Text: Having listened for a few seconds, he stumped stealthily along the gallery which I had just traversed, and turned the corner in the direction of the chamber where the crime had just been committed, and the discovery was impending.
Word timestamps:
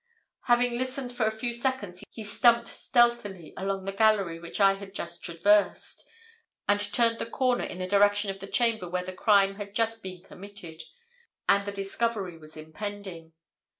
Having 0.45 0.79
listened 0.79 1.13
for 1.15 1.27
a 1.27 1.31
few 1.31 1.53
seconds, 1.53 2.03
he 2.09 2.23
stumped 2.23 2.67
stealthily 2.67 3.53
along 3.55 3.85
the 3.85 3.91
gallery 3.91 4.39
which 4.39 4.59
I 4.59 4.73
had 4.73 4.95
just 4.95 5.21
traversed, 5.21 6.07
and 6.67 6.79
turned 6.91 7.19
the 7.19 7.27
corner 7.29 7.65
in 7.65 7.77
the 7.77 7.85
direction 7.85 8.31
of 8.31 8.39
the 8.39 8.47
chamber 8.47 8.89
where 8.89 9.03
the 9.05 9.13
crime 9.13 9.57
had 9.57 9.75
just 9.75 10.01
been 10.01 10.23
committed, 10.23 10.81
and 11.47 11.67
the 11.67 11.71
discovery 11.71 12.35
was 12.35 12.57
impending. 12.57 13.33